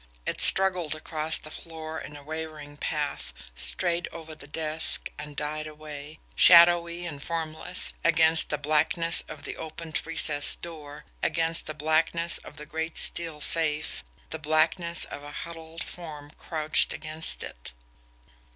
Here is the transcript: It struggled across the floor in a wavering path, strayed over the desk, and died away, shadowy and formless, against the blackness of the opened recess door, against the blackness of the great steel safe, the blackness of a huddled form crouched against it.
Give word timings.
It 0.25 0.41
struggled 0.41 0.95
across 0.95 1.37
the 1.37 1.51
floor 1.51 1.99
in 1.99 2.15
a 2.15 2.23
wavering 2.23 2.75
path, 2.75 3.31
strayed 3.55 4.07
over 4.11 4.33
the 4.33 4.47
desk, 4.47 5.09
and 5.19 5.35
died 5.35 5.67
away, 5.67 6.17
shadowy 6.35 7.05
and 7.05 7.21
formless, 7.21 7.93
against 8.03 8.49
the 8.49 8.57
blackness 8.57 9.21
of 9.27 9.43
the 9.43 9.55
opened 9.57 10.01
recess 10.03 10.55
door, 10.55 11.05
against 11.21 11.67
the 11.67 11.75
blackness 11.75 12.39
of 12.39 12.57
the 12.57 12.65
great 12.65 12.97
steel 12.97 13.41
safe, 13.41 14.03
the 14.31 14.39
blackness 14.39 15.05
of 15.05 15.21
a 15.21 15.29
huddled 15.31 15.83
form 15.83 16.31
crouched 16.31 16.93
against 16.93 17.43
it. 17.43 17.71